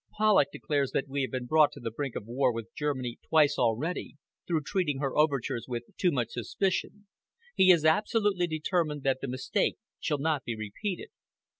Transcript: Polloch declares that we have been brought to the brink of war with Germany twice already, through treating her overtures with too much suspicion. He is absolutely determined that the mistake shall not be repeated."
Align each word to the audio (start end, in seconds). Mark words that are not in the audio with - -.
Polloch 0.17 0.47
declares 0.51 0.89
that 0.95 1.07
we 1.07 1.21
have 1.21 1.29
been 1.29 1.45
brought 1.45 1.71
to 1.73 1.79
the 1.79 1.91
brink 1.91 2.15
of 2.15 2.25
war 2.25 2.51
with 2.51 2.73
Germany 2.73 3.19
twice 3.29 3.59
already, 3.59 4.17
through 4.47 4.61
treating 4.63 4.97
her 4.97 5.15
overtures 5.15 5.67
with 5.67 5.95
too 5.95 6.09
much 6.09 6.31
suspicion. 6.31 7.05
He 7.53 7.69
is 7.69 7.85
absolutely 7.85 8.47
determined 8.47 9.03
that 9.03 9.19
the 9.21 9.27
mistake 9.27 9.77
shall 9.99 10.17
not 10.17 10.43
be 10.43 10.55
repeated." 10.55 11.09